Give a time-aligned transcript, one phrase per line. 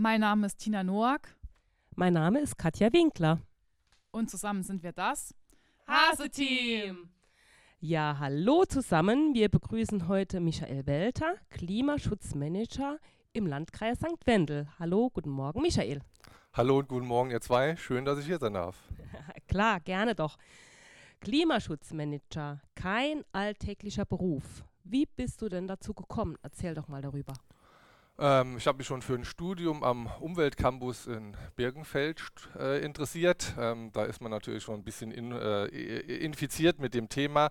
[0.00, 1.34] Mein Name ist Tina Noack.
[1.96, 3.40] Mein Name ist Katja Winkler.
[4.12, 5.34] Und zusammen sind wir das
[5.88, 7.08] Hase-Team.
[7.80, 9.34] Ja, hallo zusammen.
[9.34, 13.00] Wir begrüßen heute Michael Welter, Klimaschutzmanager
[13.32, 14.24] im Landkreis St.
[14.24, 14.68] Wendel.
[14.78, 16.00] Hallo, guten Morgen, Michael.
[16.52, 17.74] Hallo und guten Morgen, ihr zwei.
[17.74, 18.76] Schön, dass ich hier sein darf.
[19.48, 20.36] Klar, gerne doch.
[21.18, 24.62] Klimaschutzmanager, kein alltäglicher Beruf.
[24.84, 26.36] Wie bist du denn dazu gekommen?
[26.40, 27.34] Erzähl doch mal darüber.
[28.20, 32.20] Ähm, ich habe mich schon für ein Studium am Umweltcampus in Birkenfeld
[32.58, 33.54] äh, interessiert.
[33.58, 37.50] Ähm, da ist man natürlich schon ein bisschen in, äh, infiziert mit dem Thema.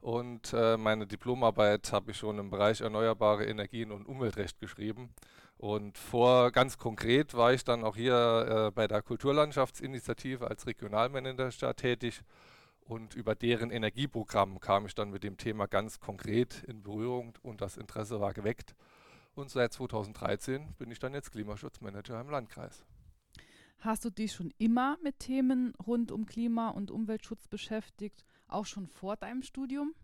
[0.00, 5.10] Und äh, meine Diplomarbeit habe ich schon im Bereich erneuerbare Energien und Umweltrecht geschrieben.
[5.58, 11.74] Und vor ganz konkret war ich dann auch hier äh, bei der Kulturlandschaftsinitiative als Regionalmanager
[11.74, 12.22] tätig.
[12.80, 17.60] Und über deren Energieprogramm kam ich dann mit dem Thema ganz konkret in Berührung und
[17.60, 18.74] das Interesse war geweckt.
[19.36, 22.86] Und seit 2013 bin ich dann jetzt Klimaschutzmanager im Landkreis.
[23.80, 28.88] Hast du dich schon immer mit Themen rund um Klima- und Umweltschutz beschäftigt, auch schon
[28.88, 29.94] vor deinem Studium?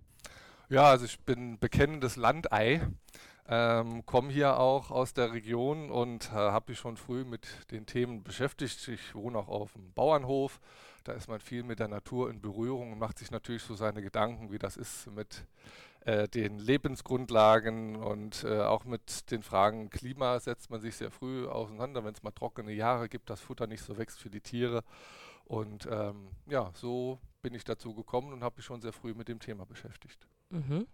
[0.69, 2.87] Ja, also ich bin bekennendes Landei,
[3.49, 7.87] ähm, komme hier auch aus der Region und äh, habe mich schon früh mit den
[7.87, 8.87] Themen beschäftigt.
[8.89, 10.61] Ich wohne auch auf dem Bauernhof,
[11.05, 14.03] da ist man viel mit der Natur in Berührung und macht sich natürlich so seine
[14.03, 15.47] Gedanken, wie das ist mit
[16.05, 21.47] äh, den Lebensgrundlagen und äh, auch mit den Fragen Klima setzt man sich sehr früh
[21.47, 24.83] auseinander, wenn es mal trockene Jahre gibt, das Futter nicht so wächst für die Tiere.
[25.45, 29.29] Und ähm, ja, so bin ich dazu gekommen und habe mich schon sehr früh mit
[29.29, 30.27] dem Thema beschäftigt.
[30.51, 30.87] Mhm.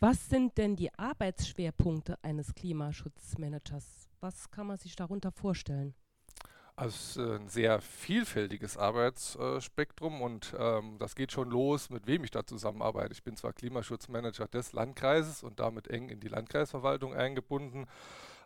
[0.00, 4.08] Was sind denn die Arbeitsschwerpunkte eines Klimaschutzmanagers?
[4.20, 5.94] Was kann man sich darunter vorstellen?
[6.80, 12.06] Also es ist äh, ein sehr vielfältiges Arbeitsspektrum und ähm, das geht schon los, mit
[12.06, 13.12] wem ich da zusammenarbeite.
[13.12, 17.86] Ich bin zwar Klimaschutzmanager des Landkreises und damit eng in die Landkreisverwaltung eingebunden,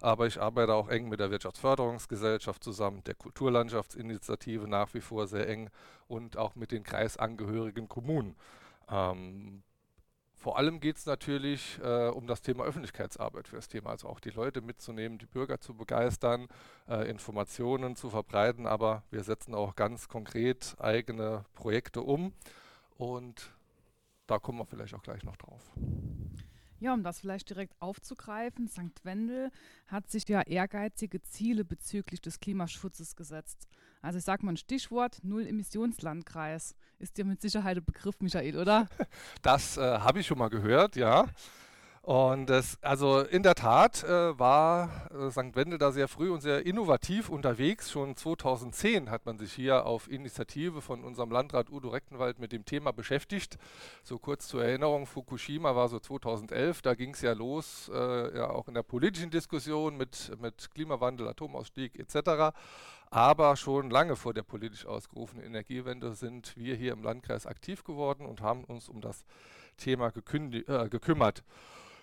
[0.00, 5.48] aber ich arbeite auch eng mit der Wirtschaftsförderungsgesellschaft zusammen, der Kulturlandschaftsinitiative nach wie vor sehr
[5.48, 5.70] eng
[6.08, 8.34] und auch mit den kreisangehörigen Kommunen.
[8.90, 9.62] Ähm,
[10.44, 14.20] vor allem geht es natürlich äh, um das Thema Öffentlichkeitsarbeit für das Thema, also auch
[14.20, 16.48] die Leute mitzunehmen, die Bürger zu begeistern,
[16.86, 22.34] äh, Informationen zu verbreiten, aber wir setzen auch ganz konkret eigene Projekte um
[22.98, 23.54] und
[24.26, 25.62] da kommen wir vielleicht auch gleich noch drauf.
[26.78, 29.02] Ja, um das vielleicht direkt aufzugreifen, St.
[29.02, 29.50] Wendel
[29.86, 33.66] hat sich ja ehrgeizige Ziele bezüglich des Klimaschutzes gesetzt.
[34.04, 36.74] Also ich sage mal ein Stichwort, Null-Emissionslandkreis.
[36.98, 38.86] Ist dir mit Sicherheit ein Begriff, Michael, oder?
[39.42, 41.26] Das äh, habe ich schon mal gehört, ja.
[42.04, 45.56] Und das, also in der Tat äh, war äh, St.
[45.56, 47.90] Wendel da sehr früh und sehr innovativ unterwegs.
[47.90, 52.66] Schon 2010 hat man sich hier auf Initiative von unserem Landrat Udo Rechtenwald mit dem
[52.66, 53.56] Thema beschäftigt.
[54.02, 58.50] So kurz zur Erinnerung, Fukushima war so 2011, da ging es ja los, äh, ja
[58.50, 62.54] auch in der politischen Diskussion mit, mit Klimawandel, Atomausstieg etc.
[63.08, 68.26] Aber schon lange vor der politisch ausgerufenen Energiewende sind wir hier im Landkreis aktiv geworden
[68.26, 69.24] und haben uns um das
[69.78, 71.42] Thema äh, gekümmert.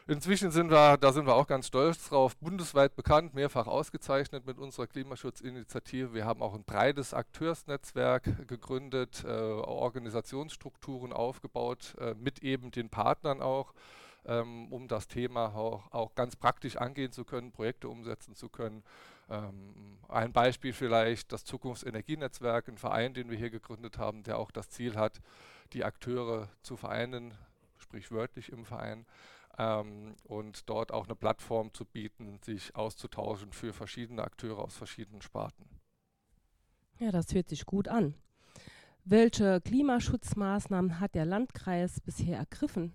[0.07, 4.57] Inzwischen sind wir, da sind wir auch ganz stolz drauf, bundesweit bekannt, mehrfach ausgezeichnet mit
[4.57, 6.13] unserer Klimaschutzinitiative.
[6.13, 13.41] Wir haben auch ein breites Akteursnetzwerk gegründet, äh, Organisationsstrukturen aufgebaut, äh, mit eben den Partnern
[13.41, 13.73] auch,
[14.25, 18.84] ähm, um das Thema auch, auch, ganz praktisch angehen zu können, Projekte umsetzen zu können.
[19.29, 24.50] Ähm, ein Beispiel vielleicht das Zukunftsenergienetzwerk, ein Verein, den wir hier gegründet haben, der auch
[24.50, 25.22] das Ziel hat,
[25.73, 27.35] die Akteure zu vereinen,
[27.91, 29.06] sprichwörtlich im Verein,
[29.57, 35.22] ähm, und dort auch eine Plattform zu bieten, sich auszutauschen für verschiedene Akteure aus verschiedenen
[35.22, 35.66] Sparten.
[37.00, 38.16] Ja, das hört sich gut an.
[39.03, 42.94] Welche Klimaschutzmaßnahmen hat der Landkreis bisher ergriffen?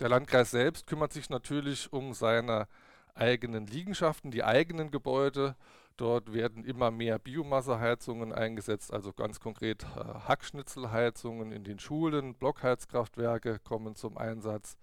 [0.00, 2.66] Der Landkreis selbst kümmert sich natürlich um seine
[3.14, 5.54] eigenen Liegenschaften, die eigenen Gebäude.
[5.98, 13.58] Dort werden immer mehr Biomasseheizungen eingesetzt, also ganz konkret äh, Hackschnitzelheizungen in den Schulen, Blockheizkraftwerke
[13.58, 14.76] kommen zum Einsatz.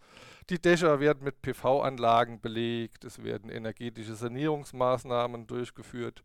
[0.50, 6.22] Die Dächer werden mit PV-Anlagen belegt, es werden energetische Sanierungsmaßnahmen durchgeführt.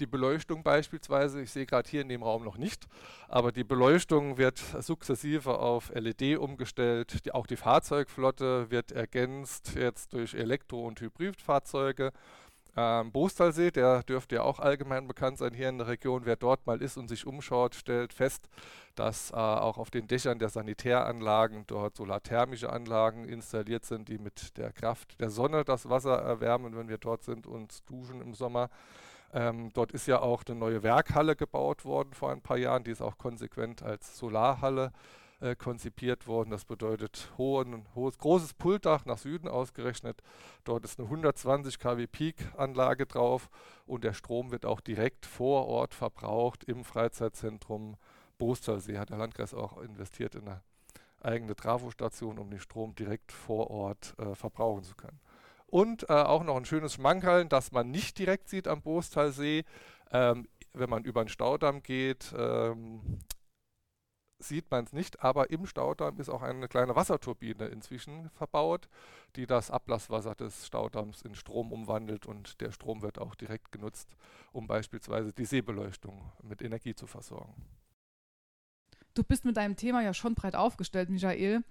[0.00, 2.86] Die Beleuchtung beispielsweise, ich sehe gerade hier in dem Raum noch nicht,
[3.28, 7.24] aber die Beleuchtung wird sukzessive auf LED umgestellt.
[7.24, 12.12] Die, auch die Fahrzeugflotte wird ergänzt jetzt durch Elektro- und Hybridfahrzeuge.
[12.76, 16.22] Ähm, Bostalsee, der dürfte ja auch allgemein bekannt sein hier in der Region.
[16.24, 18.48] Wer dort mal ist und sich umschaut, stellt fest,
[18.96, 24.56] dass äh, auch auf den Dächern der Sanitäranlagen dort solarthermische Anlagen installiert sind, die mit
[24.56, 28.70] der Kraft der Sonne das Wasser erwärmen, wenn wir dort sind und duschen im Sommer.
[29.32, 32.90] Ähm, dort ist ja auch eine neue Werkhalle gebaut worden vor ein paar Jahren, die
[32.90, 34.92] ist auch konsequent als Solarhalle
[35.40, 36.50] äh, konzipiert worden.
[36.50, 40.22] Das bedeutet hohen, hohes, großes Pultdach nach Süden ausgerechnet.
[40.64, 43.50] Dort ist eine 120 kW Peak-Anlage drauf
[43.86, 47.96] und der Strom wird auch direkt vor Ort verbraucht im Freizeitzentrum
[48.38, 48.98] Bostalsee.
[48.98, 50.62] Hat der Landkreis auch investiert in eine
[51.20, 55.20] eigene Trafostation, um den Strom direkt vor Ort äh, verbrauchen zu können.
[55.66, 59.64] Und äh, auch noch ein schönes Schmankerl, das man nicht direkt sieht am Bostalsee.
[60.12, 63.00] Ähm, wenn man über den Staudamm geht, ähm,
[64.38, 68.88] sieht man es nicht, aber im Staudamm ist auch eine kleine Wasserturbine inzwischen verbaut,
[69.36, 74.08] die das Ablasswasser des Staudamms in Strom umwandelt und der Strom wird auch direkt genutzt,
[74.52, 77.54] um beispielsweise die Seebeleuchtung mit Energie zu versorgen.
[79.14, 81.62] Du bist mit deinem Thema ja schon breit aufgestellt, Michael.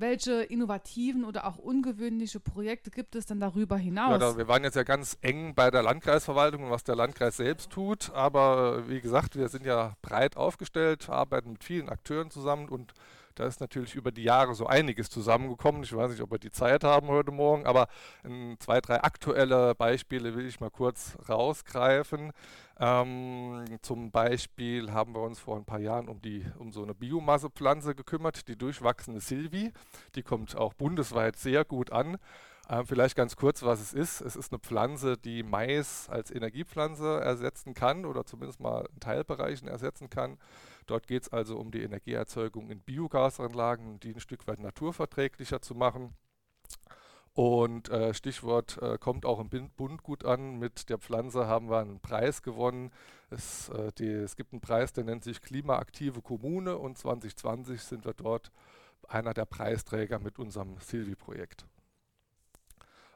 [0.00, 4.12] Welche innovativen oder auch ungewöhnliche Projekte gibt es denn darüber hinaus?
[4.12, 7.36] Ja, da, wir waren jetzt ja ganz eng bei der Landkreisverwaltung und was der Landkreis
[7.36, 8.12] selbst tut.
[8.14, 12.94] Aber wie gesagt, wir sind ja breit aufgestellt, arbeiten mit vielen Akteuren zusammen und
[13.38, 15.82] da ist natürlich über die Jahre so einiges zusammengekommen.
[15.82, 17.88] Ich weiß nicht, ob wir die Zeit haben heute Morgen, aber
[18.58, 22.32] zwei, drei aktuelle Beispiele will ich mal kurz rausgreifen.
[22.80, 26.94] Ähm, zum Beispiel haben wir uns vor ein paar Jahren um, die, um so eine
[26.94, 29.72] Biomassepflanze gekümmert, die durchwachsende Silvi.
[30.14, 32.18] Die kommt auch bundesweit sehr gut an.
[32.70, 34.20] Ähm, vielleicht ganz kurz, was es ist.
[34.20, 39.68] Es ist eine Pflanze, die Mais als Energiepflanze ersetzen kann oder zumindest mal in Teilbereichen
[39.68, 40.38] ersetzen kann.
[40.88, 45.74] Dort geht es also um die Energieerzeugung in Biogasanlagen, die ein Stück weit naturverträglicher zu
[45.74, 46.14] machen.
[47.34, 50.58] Und äh, Stichwort äh, kommt auch im Bund gut an.
[50.58, 52.90] Mit der Pflanze haben wir einen Preis gewonnen.
[53.30, 58.04] Es, äh, die, es gibt einen Preis, der nennt sich Klimaaktive Kommune und 2020 sind
[58.04, 58.50] wir dort
[59.06, 61.66] einer der Preisträger mit unserem Silvi-Projekt.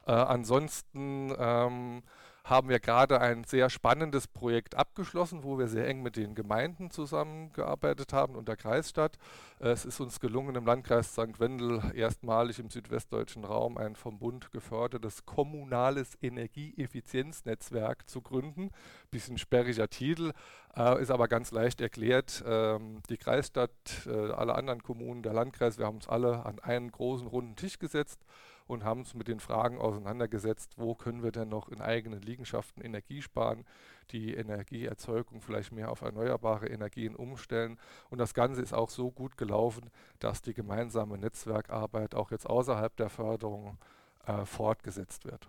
[0.05, 2.03] Äh, ansonsten ähm,
[2.43, 6.91] haben wir gerade ein sehr spannendes Projekt abgeschlossen, wo wir sehr eng mit den Gemeinden
[6.91, 9.17] zusammengearbeitet haben und der Kreisstadt.
[9.59, 11.39] Es ist uns gelungen, im Landkreis St.
[11.39, 18.71] Wendel erstmalig im südwestdeutschen Raum ein vom Bund gefördertes kommunales Energieeffizienznetzwerk zu gründen.
[19.09, 20.33] Bisschen sperriger Titel,
[20.75, 22.43] äh, ist aber ganz leicht erklärt.
[22.45, 23.71] Ähm, die Kreisstadt,
[24.05, 27.79] äh, alle anderen Kommunen, der Landkreis, wir haben uns alle an einen großen runden Tisch
[27.79, 28.19] gesetzt
[28.67, 32.81] und haben uns mit den Fragen auseinandergesetzt, wo können wir denn noch in eigenen Liegenschaften
[32.83, 33.65] Energie sparen,
[34.11, 37.79] die Energieerzeugung vielleicht mehr auf erneuerbare Energien umstellen.
[38.09, 39.89] Und das Ganze ist auch so gut gelaufen,
[40.19, 43.77] dass die gemeinsame Netzwerkarbeit auch jetzt außerhalb der Förderung
[44.25, 45.47] äh, fortgesetzt wird.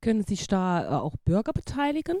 [0.00, 2.18] Können sich da äh, auch Bürger beteiligen?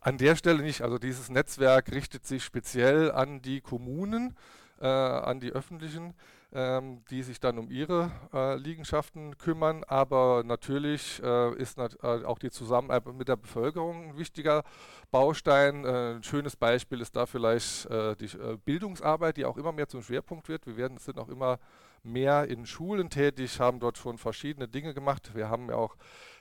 [0.00, 0.82] An der Stelle nicht.
[0.82, 4.36] Also dieses Netzwerk richtet sich speziell an die Kommunen,
[4.80, 6.14] äh, an die öffentlichen
[6.54, 9.84] ähm, die sich dann um ihre äh, Liegenschaften kümmern.
[9.84, 14.62] Aber natürlich äh, ist nat äh, auch die Zusammenarbeit mit der Bevölkerung ein wichtiger
[15.10, 15.84] Baustein.
[15.84, 18.30] Äh, ein schönes Beispiel ist da vielleicht äh, die
[18.64, 20.66] Bildungsarbeit, die auch immer mehr zum Schwerpunkt wird.
[20.66, 21.58] Wir werden, sind auch immer
[22.04, 25.34] mehr in Schulen tätig, haben dort schon verschiedene Dinge gemacht.
[25.34, 25.96] Wir haben ja auch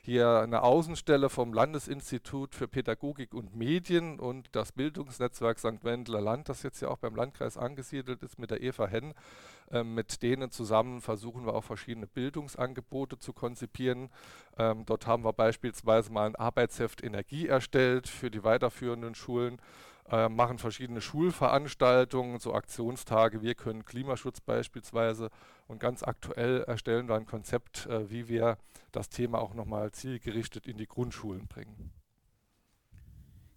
[0.05, 5.83] hier eine Außenstelle vom Landesinstitut für Pädagogik und Medien und das Bildungsnetzwerk St.
[5.83, 9.13] Wendler Land, das jetzt ja auch beim Landkreis angesiedelt ist, mit der Eva Henn.
[9.71, 14.09] Ähm, mit denen zusammen versuchen wir auch verschiedene Bildungsangebote zu konzipieren.
[14.57, 19.61] Ähm, dort haben wir beispielsweise mal ein Arbeitsheft Energie erstellt für die weiterführenden Schulen
[20.09, 25.29] äh, machen verschiedene Schulveranstaltungen, so Aktionstage, wir können Klimaschutz beispielsweise
[25.67, 28.57] und ganz aktuell erstellen wir ein Konzept, äh, wie wir
[28.91, 31.91] das Thema auch nochmal zielgerichtet in die Grundschulen bringen.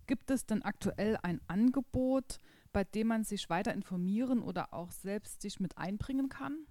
[0.07, 2.39] Gibt es denn aktuell ein Angebot,
[2.73, 6.67] bei dem man sich weiter informieren oder auch selbst sich mit einbringen kann?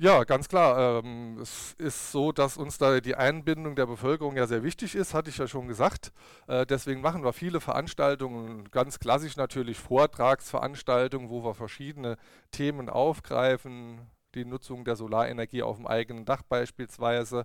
[0.00, 1.02] Ja, ganz klar.
[1.04, 5.12] Ähm, es ist so, dass uns da die Einbindung der Bevölkerung ja sehr wichtig ist,
[5.12, 6.12] hatte ich ja schon gesagt.
[6.46, 12.16] Äh, deswegen machen wir viele Veranstaltungen, ganz klassisch natürlich Vortragsveranstaltungen, wo wir verschiedene
[12.52, 14.00] Themen aufgreifen,
[14.36, 17.44] die Nutzung der Solarenergie auf dem eigenen Dach beispielsweise.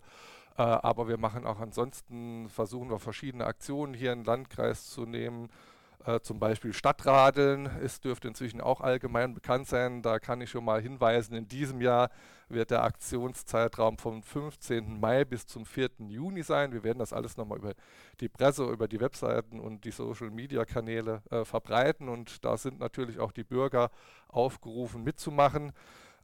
[0.56, 5.50] Äh, aber wir machen auch ansonsten, versuchen wir verschiedene Aktionen hier im Landkreis zu nehmen
[6.06, 10.02] äh, zum Beispiel Stadtradeln, es dürfte inzwischen auch allgemein bekannt sein.
[10.02, 12.10] Da kann ich schon mal hinweisen, in diesem Jahr
[12.50, 15.00] wird der Aktionszeitraum vom 15.
[15.00, 15.90] Mai bis zum 4.
[16.10, 16.74] Juni sein.
[16.74, 17.74] Wir werden das alles nochmal über
[18.20, 22.10] die Presse, über die Webseiten und die Social-Media-Kanäle äh, verbreiten.
[22.10, 23.90] Und da sind natürlich auch die Bürger
[24.28, 25.72] aufgerufen mitzumachen.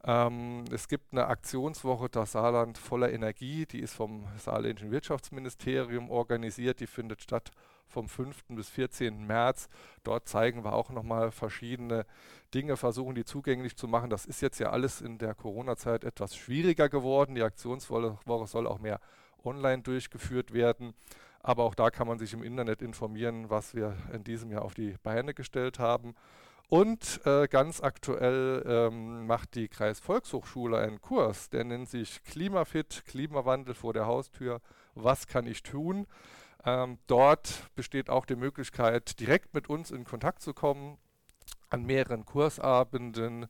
[0.04, 6.80] Ähm, es gibt eine Aktionswoche das Saarland voller Energie, die ist vom saarländischen Wirtschaftsministerium organisiert,
[6.80, 7.50] die findet statt
[7.90, 8.44] vom 5.
[8.48, 9.26] bis 14.
[9.26, 9.68] März.
[10.04, 12.06] Dort zeigen wir auch nochmal verschiedene
[12.54, 14.10] Dinge, versuchen die zugänglich zu machen.
[14.10, 17.34] Das ist jetzt ja alles in der Corona-Zeit etwas schwieriger geworden.
[17.34, 19.00] Die Aktionswoche soll auch mehr
[19.44, 20.94] online durchgeführt werden.
[21.42, 24.74] Aber auch da kann man sich im Internet informieren, was wir in diesem Jahr auf
[24.74, 26.14] die Beine gestellt haben.
[26.70, 33.74] Und äh, ganz aktuell ähm, macht die Kreisvolkshochschule einen Kurs, der nennt sich Klimafit, Klimawandel
[33.74, 34.60] vor der Haustür.
[34.94, 36.06] Was kann ich tun?
[36.64, 40.98] Ähm, dort besteht auch die Möglichkeit, direkt mit uns in Kontakt zu kommen,
[41.70, 43.46] an mehreren Kursabenden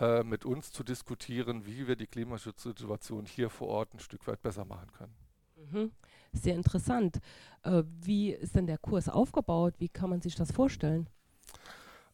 [0.00, 4.42] äh, mit uns zu diskutieren, wie wir die Klimaschutzsituation hier vor Ort ein Stück weit
[4.42, 5.14] besser machen können.
[5.56, 5.92] Mhm.
[6.32, 7.20] Sehr interessant.
[7.62, 9.74] Äh, wie ist denn der Kurs aufgebaut?
[9.78, 11.08] Wie kann man sich das vorstellen?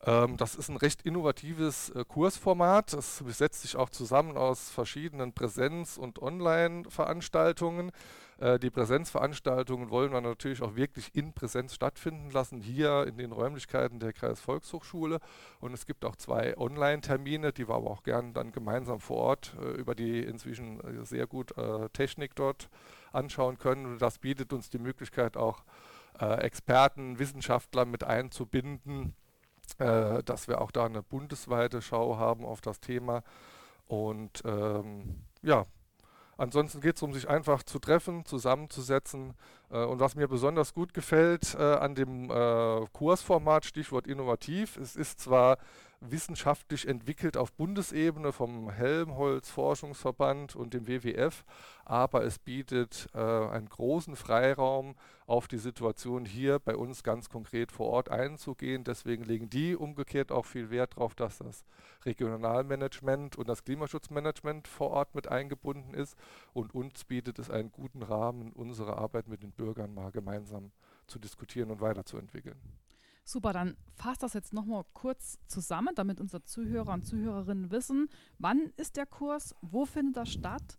[0.07, 2.93] Ähm, das ist ein recht innovatives äh, Kursformat.
[2.93, 7.91] Es setzt sich auch zusammen aus verschiedenen Präsenz- und Online-Veranstaltungen.
[8.39, 13.33] Äh, die Präsenzveranstaltungen wollen wir natürlich auch wirklich in Präsenz stattfinden lassen, hier in den
[13.33, 15.21] Räumlichkeiten der Kreisvolkshochschule.
[15.61, 19.57] Und es gibt auch zwei Online-Termine, die wir aber auch gerne dann gemeinsam vor Ort
[19.59, 21.55] äh, über die inzwischen sehr gut
[21.93, 22.69] Technik dort
[23.13, 23.99] anschauen können.
[23.99, 25.65] Das bietet uns die Möglichkeit auch
[26.19, 29.15] Experten, Wissenschaftler mit einzubinden
[29.79, 33.23] äh, dass wir auch da eine bundesweite Schau haben auf das Thema.
[33.87, 35.65] Und ähm, ja,
[36.37, 39.35] Ansonsten geht es darum, sich einfach zu treffen, zusammenzusetzen.
[39.71, 44.97] Äh, und was mir besonders gut gefällt äh, an dem äh, Kursformat, Stichwort innovativ, es
[44.97, 45.59] ist zwar
[46.11, 51.45] wissenschaftlich entwickelt auf Bundesebene vom Helmholtz Forschungsverband und dem WWF,
[51.85, 54.95] aber es bietet äh, einen großen Freiraum,
[55.27, 58.85] auf die Situation hier bei uns ganz konkret vor Ort einzugehen.
[58.85, 61.65] Deswegen legen die umgekehrt auch viel Wert darauf, dass das
[62.05, 66.17] Regionalmanagement und das Klimaschutzmanagement vor Ort mit eingebunden ist
[66.53, 70.73] und uns bietet es einen guten Rahmen, unsere Arbeit mit den Bürgern mal gemeinsam
[71.07, 72.61] zu diskutieren und weiterzuentwickeln.
[73.25, 78.71] Super, dann fasst das jetzt nochmal kurz zusammen, damit unsere Zuhörer und Zuhörerinnen wissen, wann
[78.77, 80.79] ist der Kurs, wo findet das statt,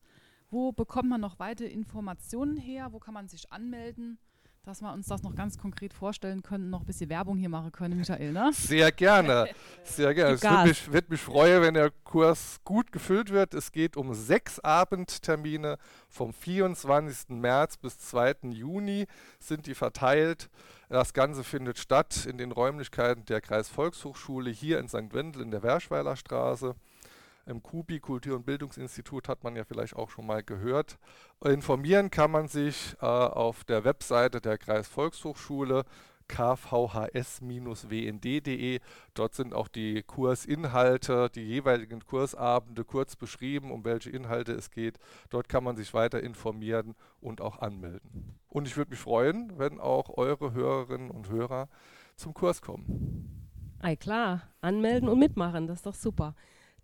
[0.51, 4.19] wo bekommt man noch weitere Informationen her, wo kann man sich anmelden,
[4.65, 7.71] dass wir uns das noch ganz konkret vorstellen können, noch ein bisschen Werbung hier machen
[7.71, 8.51] können, Michael, ne?
[8.53, 9.47] Sehr gerne,
[9.83, 10.33] sehr gerne.
[10.33, 13.53] Es würde mich, würd mich freuen, wenn der Kurs gut gefüllt wird.
[13.53, 15.77] Es geht um sechs Abendtermine
[16.09, 17.29] vom 24.
[17.29, 18.37] März bis 2.
[18.49, 19.05] Juni
[19.39, 20.49] sind die verteilt.
[20.89, 25.13] Das Ganze findet statt in den Räumlichkeiten der Kreisvolkshochschule hier in St.
[25.13, 26.75] Wendel in der Werschweiler Straße.
[27.47, 30.97] Im KUBI, Kultur- und Bildungsinstitut, hat man ja vielleicht auch schon mal gehört.
[31.43, 35.85] Informieren kann man sich äh, auf der Webseite der Kreisvolkshochschule
[36.27, 37.59] kvhs-wnd.de.
[39.13, 44.97] Dort sind auch die Kursinhalte, die jeweiligen Kursabende kurz beschrieben, um welche Inhalte es geht.
[45.29, 48.39] Dort kann man sich weiter informieren und auch anmelden.
[48.49, 51.69] Und ich würde mich freuen, wenn auch eure Hörerinnen und Hörer
[52.15, 53.49] zum Kurs kommen.
[53.79, 56.35] Ei klar, anmelden und mitmachen, das ist doch super.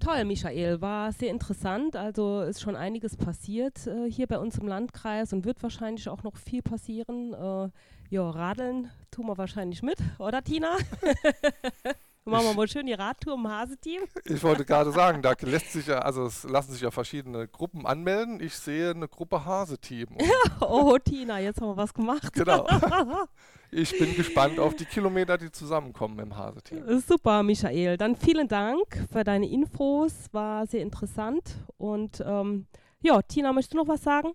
[0.01, 1.95] Toll, Michael, war sehr interessant.
[1.95, 6.23] Also ist schon einiges passiert äh, hier bei uns im Landkreis und wird wahrscheinlich auch
[6.23, 7.35] noch viel passieren.
[7.35, 7.69] Äh,
[8.09, 10.75] ja, radeln tun wir wahrscheinlich mit, oder Tina?
[12.23, 14.03] Machen wir mal schön die Radtour im Haseteam.
[14.25, 17.87] Ich wollte gerade sagen, da lässt sich ja, also es lassen sich ja verschiedene Gruppen
[17.87, 18.39] anmelden.
[18.39, 20.07] Ich sehe eine Gruppe Haseteam.
[20.59, 22.33] oh, Tina, jetzt haben wir was gemacht.
[22.33, 22.67] Genau.
[23.73, 26.99] Ich bin gespannt auf die Kilometer, die zusammenkommen im Haseteam.
[26.99, 27.95] Super, Michael.
[27.95, 30.11] Dann vielen Dank für deine Infos.
[30.33, 31.55] War sehr interessant.
[31.77, 32.67] Und ähm,
[33.01, 34.33] ja, Tina, möchtest du noch was sagen?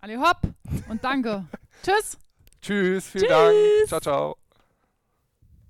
[0.00, 0.42] Alle hopp
[0.88, 1.46] und danke.
[1.82, 2.16] Tschüss.
[2.62, 3.28] Tschüss, vielen Tschüss.
[3.28, 3.88] Dank.
[3.88, 4.45] Ciao, ciao.